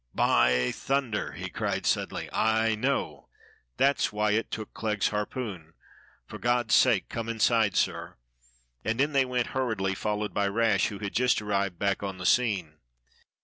By 0.15 0.71
thunder!" 0.71 1.33
he 1.33 1.47
cried 1.47 1.85
suddenly, 1.85 2.27
"I 2.33 2.73
know. 2.73 3.29
That's 3.77 4.11
why 4.11 4.31
it 4.31 4.49
took 4.49 4.73
Clegg's 4.73 5.09
harpoon. 5.09 5.73
For 6.25 6.39
God's 6.39 6.73
sake, 6.73 7.07
come 7.07 7.29
inside, 7.29 7.75
sir." 7.75 8.15
And 8.83 8.99
in 8.99 9.11
they 9.13 9.25
went 9.25 9.49
hurriedly, 9.53 9.93
fol 9.93 10.21
lowed 10.21 10.33
by 10.33 10.47
Rash, 10.47 10.87
who 10.87 10.97
had 10.97 11.13
just 11.13 11.39
arrived 11.39 11.77
back 11.77 12.01
on 12.01 12.17
the 12.17 12.25
scene. 12.25 12.79